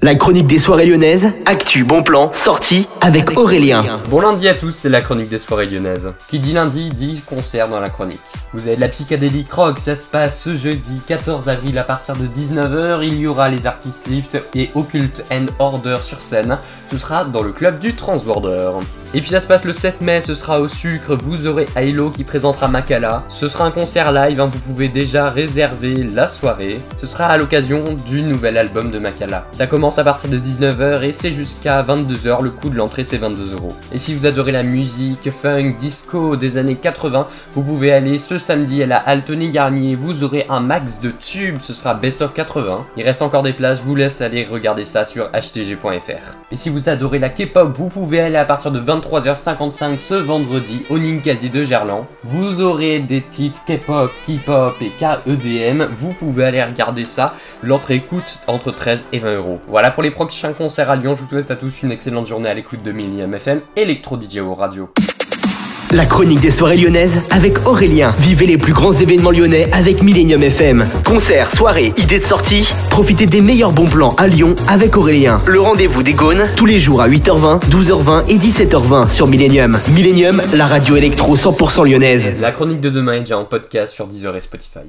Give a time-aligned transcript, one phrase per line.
[0.00, 4.00] La chronique des soirées lyonnaises, actu, bon plan, sortie avec Aurélien.
[4.08, 6.12] Bon lundi à tous, c'est la chronique des soirées lyonnaises.
[6.28, 8.20] Qui dit lundi dit concert dans la chronique.
[8.54, 12.14] Vous avez de la psychédélique rock, ça se passe ce jeudi 14 avril à partir
[12.14, 13.00] de 19h.
[13.02, 16.56] Il y aura les artistes Lift et Occult and Order sur scène.
[16.92, 18.70] Ce sera dans le club du Transborder.
[19.14, 22.10] Et puis ça se passe le 7 mai, ce sera au sucre, vous aurez Halo
[22.10, 23.24] qui présentera Makala.
[23.28, 26.78] Ce sera un concert live, hein, vous pouvez déjà réserver la soirée.
[26.98, 29.46] Ce sera à l'occasion du nouvel album de Makala.
[29.52, 33.16] Ça commence à partir de 19h et c'est jusqu'à 22h, le coût de l'entrée c'est
[33.16, 33.72] 22 euros.
[33.94, 38.36] Et si vous adorez la musique, funk, disco des années 80, vous pouvez aller ce
[38.36, 42.34] samedi à la Altony Garnier, vous aurez un max de tubes, ce sera Best of
[42.34, 42.84] 80.
[42.98, 46.36] Il reste encore des places, je vous laisse aller regarder ça sur htg.fr.
[46.52, 50.82] Et si vous adorez la K-pop, vous pouvez aller à partir de 23h55 ce vendredi
[50.90, 52.06] au Ninkasi de Gerland.
[52.24, 55.84] Vous aurez des titres K-pop, K-pop et KEDM.
[55.96, 57.34] Vous pouvez aller regarder ça.
[57.62, 59.60] L'entrée coûte entre 13 et 20 euros.
[59.68, 61.14] Voilà pour les prochains concerts à Lyon.
[61.14, 64.38] Je vous souhaite à tous une excellente journée à l'écoute de Millennium FM, Electro DJ
[64.56, 64.88] radio.
[65.92, 68.14] La chronique des soirées lyonnaises avec Aurélien.
[68.18, 70.86] Vivez les plus grands événements lyonnais avec Millennium FM.
[71.06, 72.70] Concerts, soirées, idées de sortie.
[72.90, 75.40] Profitez des meilleurs bons plans à Lyon avec Aurélien.
[75.46, 79.78] Le rendez-vous des Gaunes tous les jours à 8h20, 12h20 et 17h20 sur Millennium.
[79.88, 82.34] Millennium, la radio électro 100% lyonnaise.
[82.38, 84.80] La chronique de demain est déjà en podcast sur Deezer et Spotify.